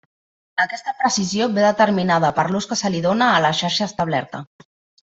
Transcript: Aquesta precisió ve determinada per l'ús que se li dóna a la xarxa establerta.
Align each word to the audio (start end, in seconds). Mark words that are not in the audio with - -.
Aquesta 0.63 0.93
precisió 1.01 1.49
ve 1.59 1.67
determinada 1.67 2.33
per 2.39 2.47
l'ús 2.55 2.71
que 2.73 2.81
se 2.83 2.93
li 2.97 3.05
dóna 3.09 3.31
a 3.37 3.47
la 3.49 3.55
xarxa 3.63 3.91
establerta. 3.93 4.47